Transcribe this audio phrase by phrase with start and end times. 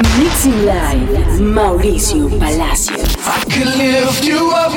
[0.00, 3.16] Mixing Live, Mauricio Palacios.
[3.26, 4.72] I could lift you up.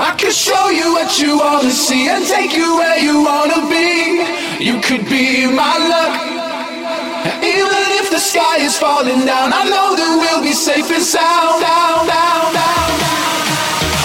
[0.00, 3.54] I could show you what you want to see and take you where you want
[3.54, 4.26] to be.
[4.58, 6.12] You could be my luck.
[7.38, 11.62] Even if the sky is falling down, I know that we'll be safe and sound.
[11.62, 12.90] Down, down, down.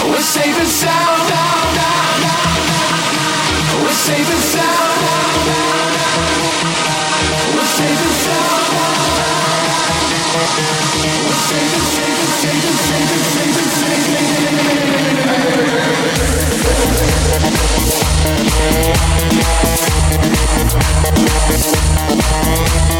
[0.06, 1.20] We're safe and sound.
[1.34, 3.82] Down, down, down.
[3.82, 4.99] We're safe and sound.
[22.12, 22.99] Thank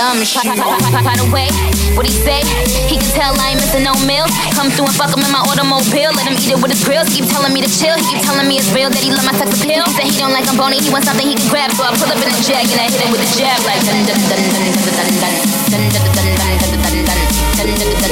[0.00, 0.42] dumb shit.
[1.04, 1.48] By the way,
[1.94, 2.42] what he said,
[2.88, 4.32] he can tell I ain't missing no meals.
[4.56, 6.10] Come through and fuck him in my automobile.
[6.16, 7.08] Let him eat it with his grills.
[7.12, 7.94] He keep telling me to chill.
[7.94, 9.84] He keep telling me it's real that he love my sex appeal.
[9.86, 10.80] He said he don't like I'm bony.
[10.80, 11.70] He wants something he can grab.
[11.76, 13.80] So I pull up in a jag and I hit him with a jab like
[13.86, 16.89] dun dun dun dun dun dun dun dun dun dun dun dun dun dun dun
[17.70, 18.10] Kick it.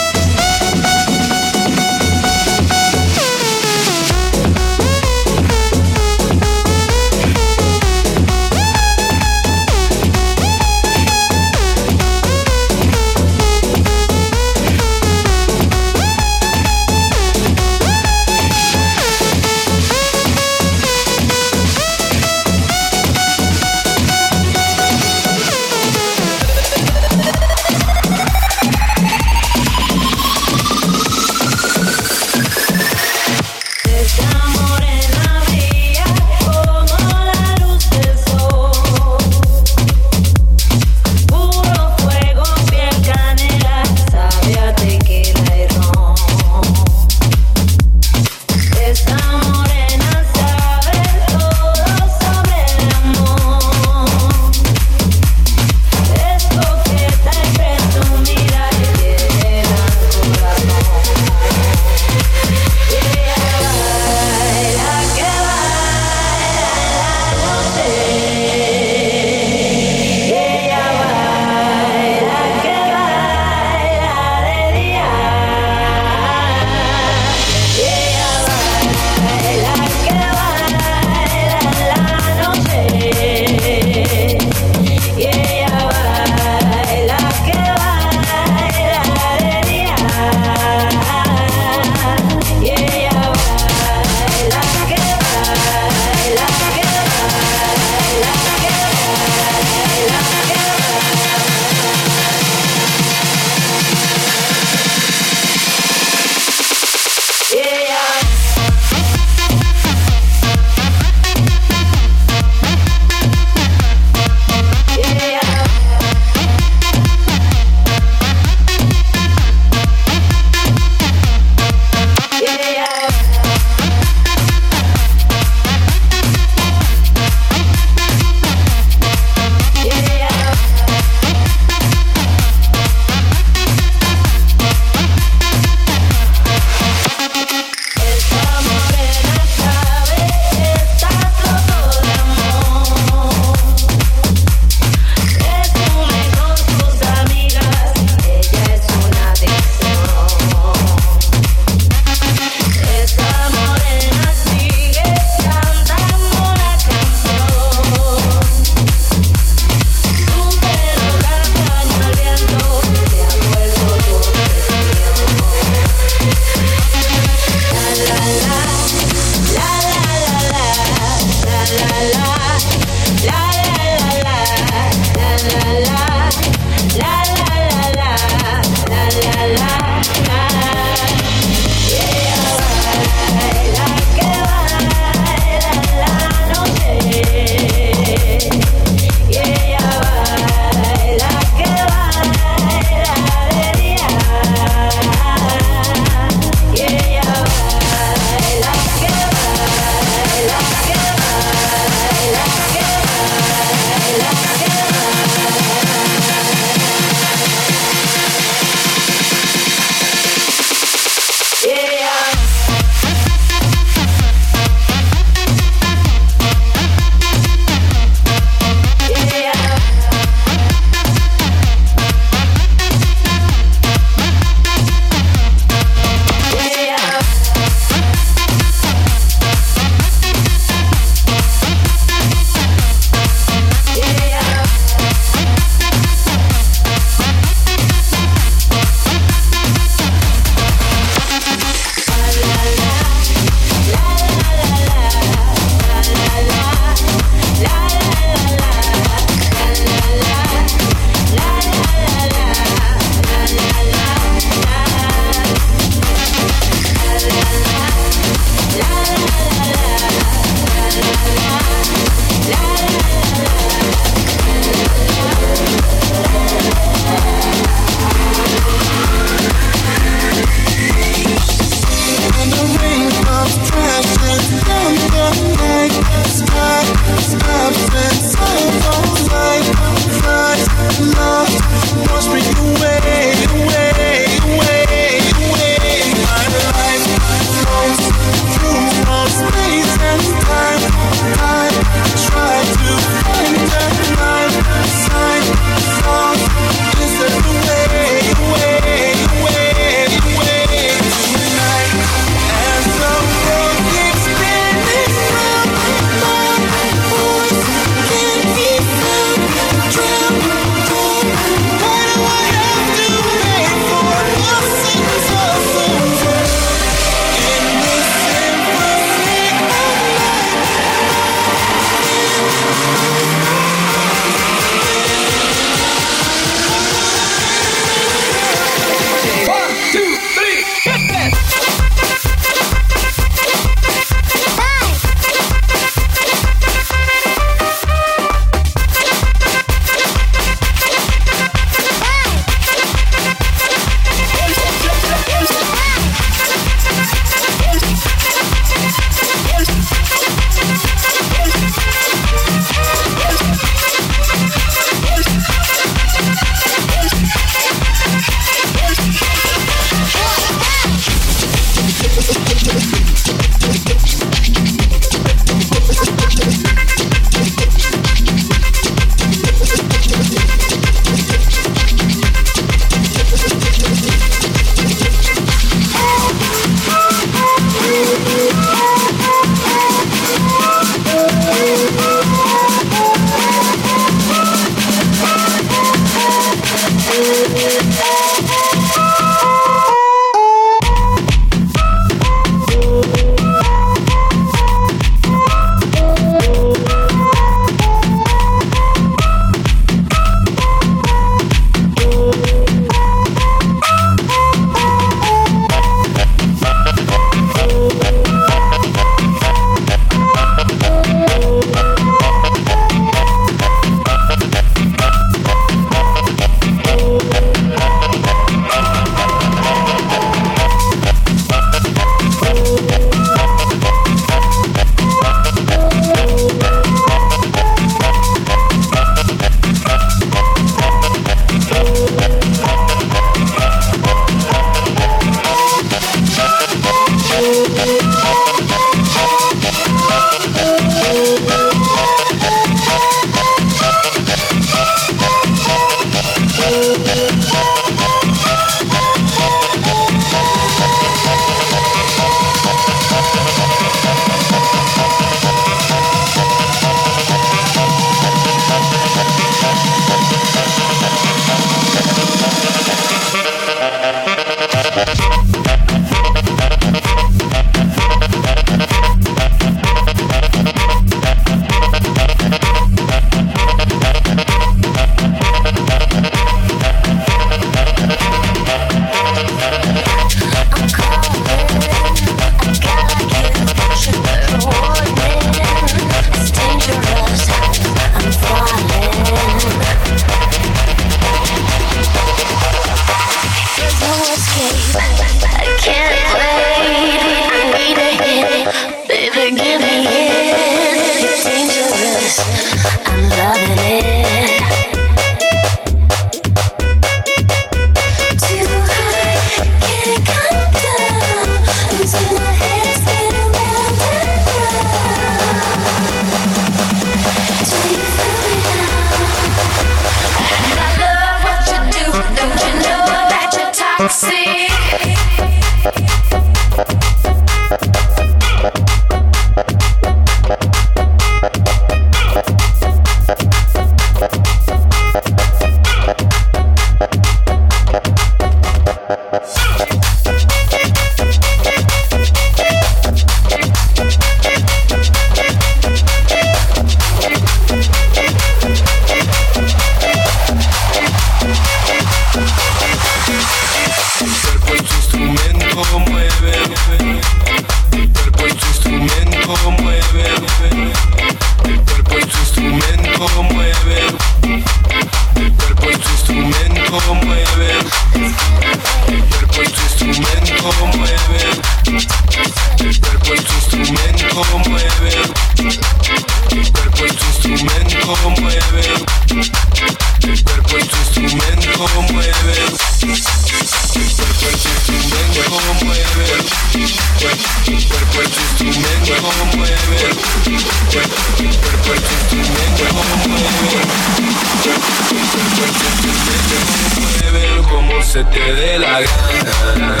[597.68, 600.00] como se te dé la gana.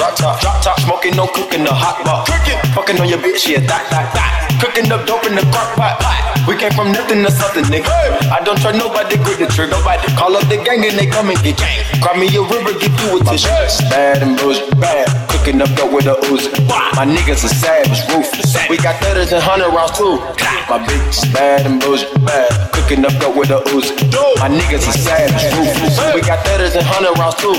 [0.00, 2.24] Drop top, drop top, smoking, no cooking, the hot pot.
[2.24, 4.48] Cooking, fucking on your bitch, yeah, that, that, that.
[4.56, 6.00] Cooking up dope in the crock pot.
[6.48, 7.84] We came from nothing to something, nigga.
[8.32, 9.76] I don't trust nobody, grip the trigger.
[9.76, 11.84] Nobody call up the gang and they come and get gang.
[12.00, 13.52] Cry me a river, get through with tissue.
[13.92, 15.04] Bad and bullshit, bad.
[15.28, 16.48] Cooking up dope with a Uzi.
[16.96, 18.56] My niggas are savage, ruthless.
[18.72, 20.16] We got thudders and hundred rounds too.
[20.64, 22.48] My bitch bad and bullshit, bad.
[22.72, 23.92] Cooking up dope with a Uzi.
[24.40, 26.00] My niggas are savage, ruthless.
[26.16, 27.52] We got thudders and hundred rounds too.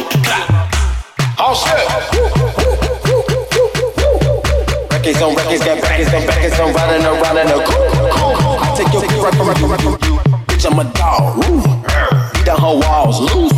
[1.42, 1.74] All set.
[4.92, 7.82] Records on records, got backers on backers, I'm riding around in a coupe.
[8.62, 10.14] I take your bitch right from you.
[10.46, 11.42] Bitch, I'm a dog.
[11.42, 11.66] Woo.
[12.34, 13.58] Beat down her walls, loose.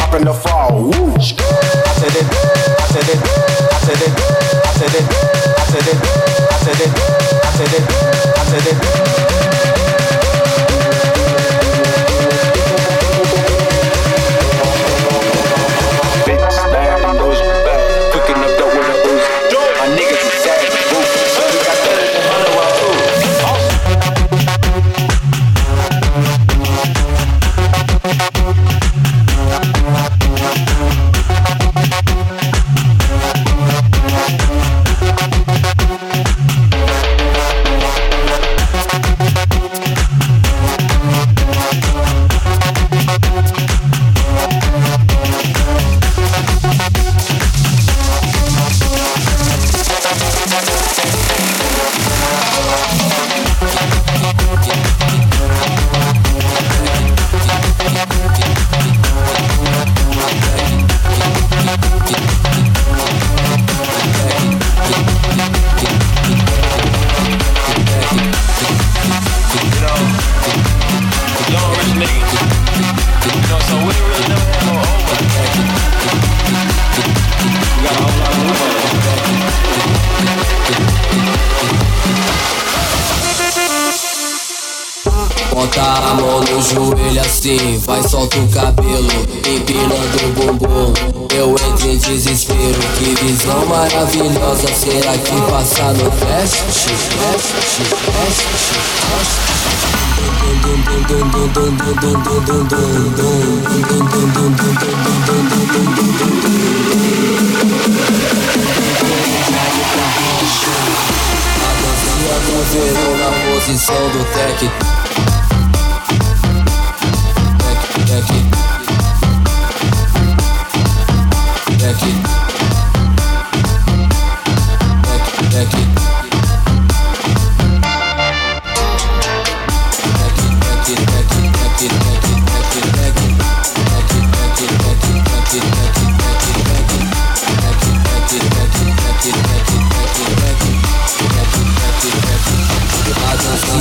[0.00, 0.80] Hop in the fall.
[0.80, 1.12] Woo.
[1.12, 2.24] I said it.
[2.24, 3.20] I said it.
[3.68, 4.16] I said it.
[4.16, 5.04] I said it.
[5.04, 6.00] I said it.
[6.40, 6.88] I said it.
[7.36, 7.84] I said it.
[8.32, 8.76] I said it.
[8.80, 10.19] Bitch,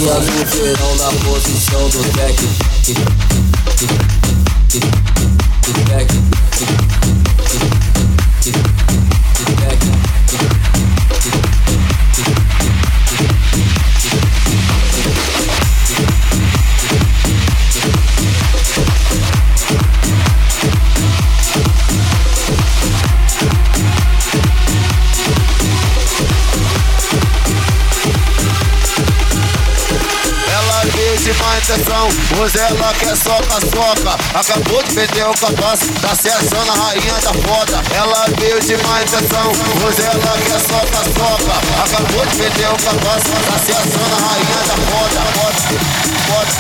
[0.02, 2.48] Ella luce da una posizione back it,
[2.88, 2.98] it,
[3.82, 3.92] it,
[4.72, 4.84] it,
[5.68, 6.24] it, back it,
[9.60, 9.99] back it.
[31.70, 34.18] Intenção, pois ela quer soca-soca.
[34.34, 37.84] Acabou de perder o capaz, tá se achando a rainha da foda.
[37.94, 41.54] Ela veio de má intenção, pois ela quer soca-soca.
[41.84, 45.22] Acabou de perder o capaz, tá se achando a rainha da foda.
[45.38, 45.62] Pode,
[46.26, 46.56] pode,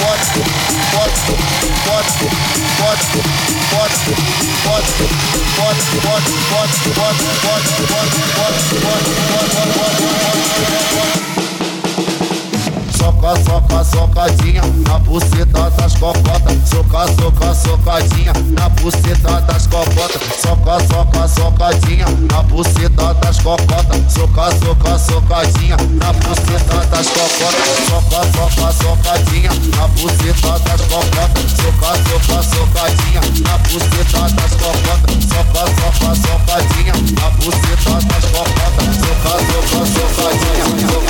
[0.00, 0.32] pode,
[0.96, 1.20] pode,
[1.84, 2.12] pode,
[2.78, 3.06] pode, pode,
[3.68, 4.00] pode,
[4.48, 4.94] pode,
[5.58, 8.08] pode, pode, pode, pode, pode, pode, pode,
[8.38, 8.64] pode,
[10.94, 11.37] pode.
[13.18, 16.56] Soca, soca, socadinha na buceta das cocotas.
[16.68, 20.22] Soca, soca, socadinha na buceta das cocotas.
[20.40, 24.12] Soca, soca, socadinha na buceta das cocotas.
[24.12, 27.88] Soca, soca, socadinha na buceta das cocotas.
[27.88, 31.50] Soca, soca, socadinha na buceta das cocotas.
[31.58, 35.18] Soca, soca, socadinha na buceta das cocotas.
[35.26, 38.94] Soca, soca, socadinha na buceta das cocotas.
[38.94, 41.08] Soca, soca, socadinha, socadinha.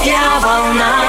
[0.05, 1.04] Я волна.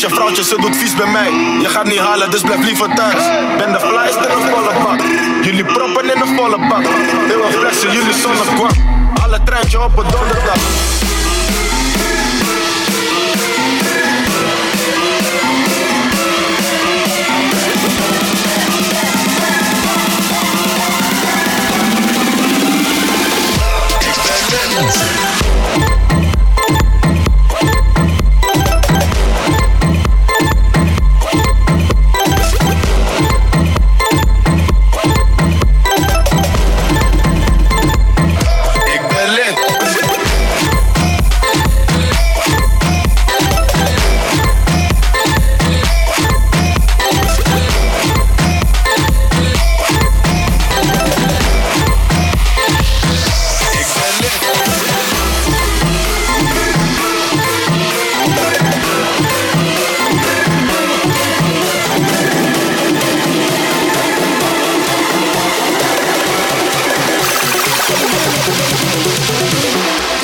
[0.00, 1.30] je vrouwtje, ze doet vies bij mij.
[1.60, 3.24] Je gaat niet halen, dus blijf liever thuis.
[3.58, 5.00] Ben de flyest in een volle bak.
[5.42, 6.84] Jullie proppen in een volle bak.
[7.26, 8.70] Heel wat flessen, jullie zonnekwam.
[9.22, 10.97] Alle treintje op het donderdag.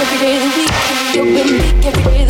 [0.04, 0.70] every day of the week.
[1.14, 2.23] You're with me every day.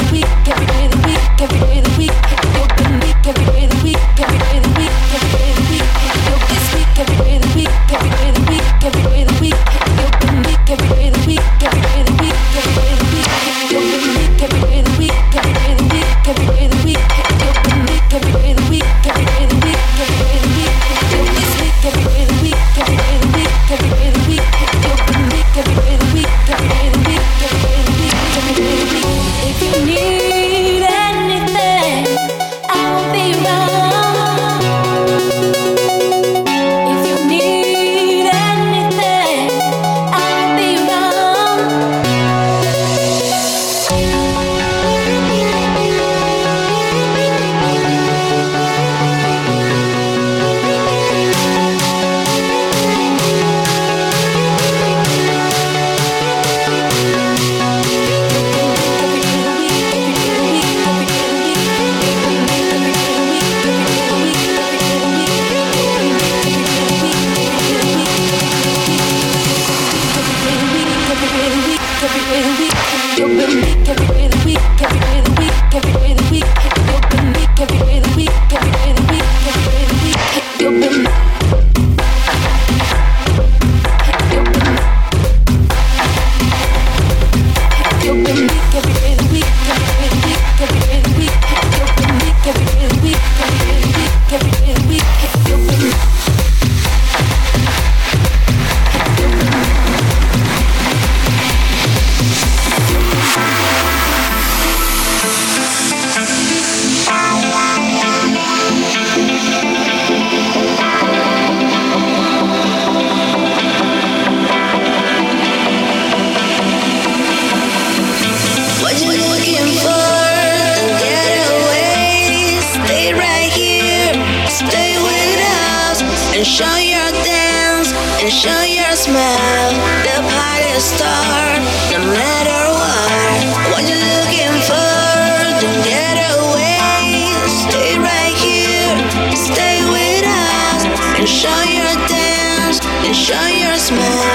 [143.85, 144.34] Smile.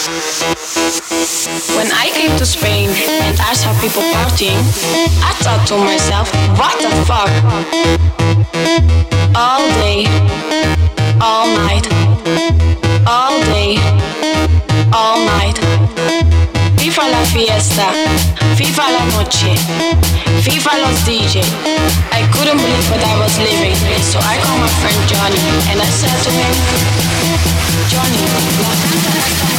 [0.00, 4.56] When I came to Spain and I saw people partying,
[5.20, 7.28] I thought to myself, what the fuck?
[9.36, 10.08] All day,
[11.20, 11.84] all night,
[13.04, 13.76] all day,
[14.88, 15.60] all night.
[16.80, 17.92] Viva la fiesta,
[18.56, 19.52] viva la noche,
[20.40, 21.44] viva los DJ.
[22.08, 25.90] I couldn't believe what I was living, so I called my friend Johnny and I
[25.92, 26.56] said to him,
[27.92, 29.49] Johnny,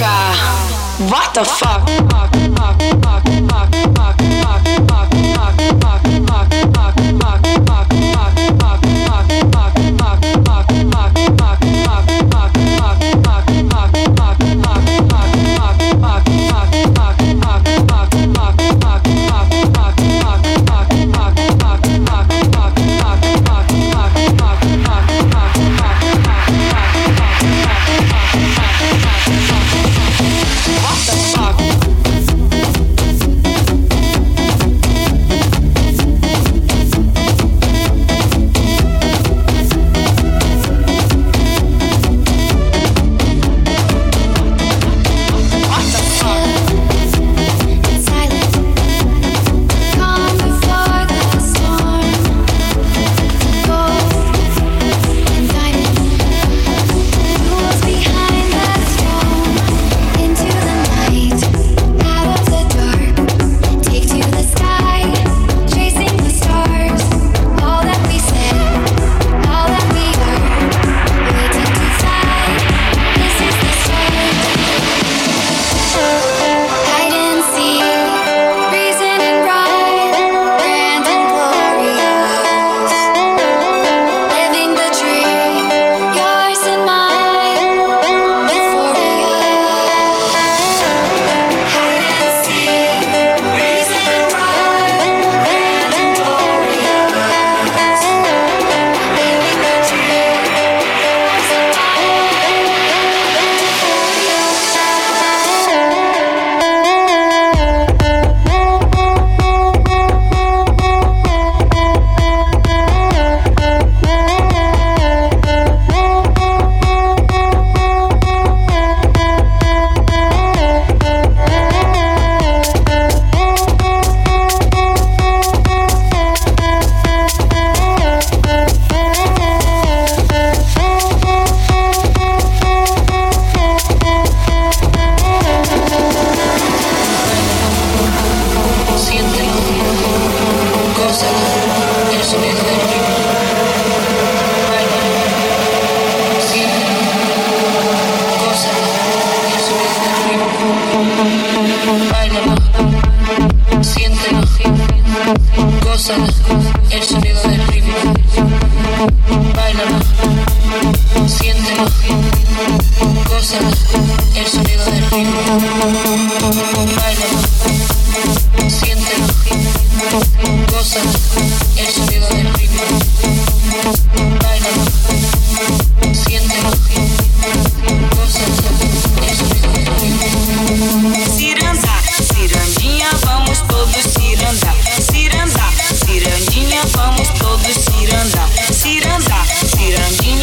[0.00, 1.10] motherfucker.
[1.10, 3.09] What the fuck?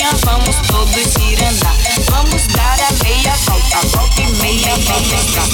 [0.07, 1.75] meia, vamos todos ir andar.
[2.11, 5.47] Vamos dar a meia volta, volta e meia, vamos dar,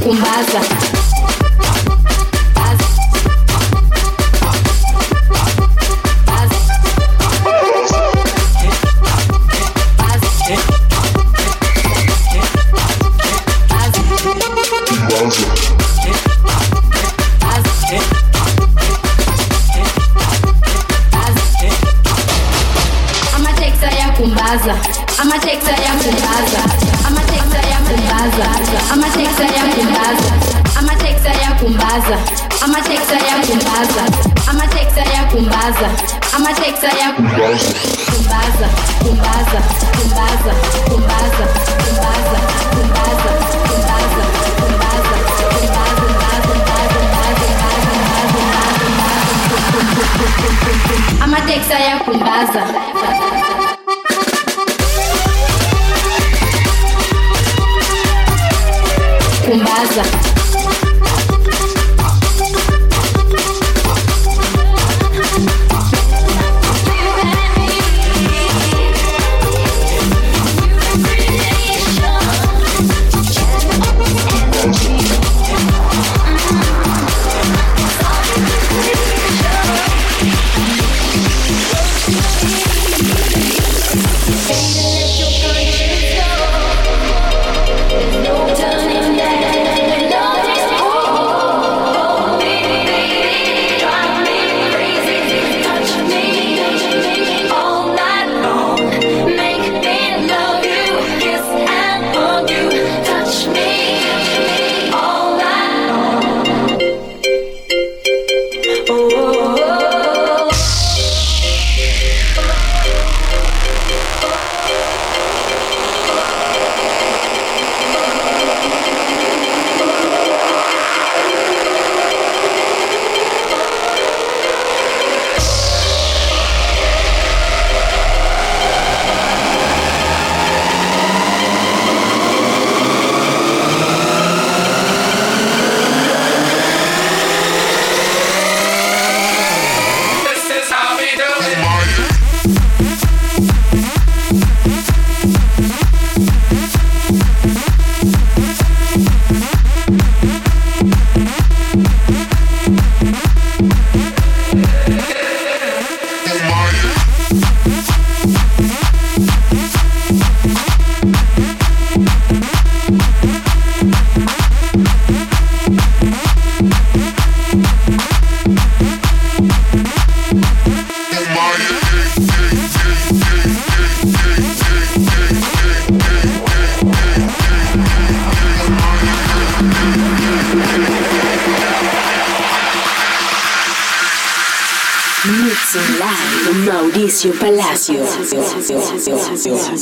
[0.02, 0.71] Kumbaza.
[84.52, 84.91] faded.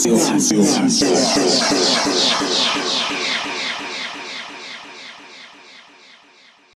[0.07, 1.20] Yes.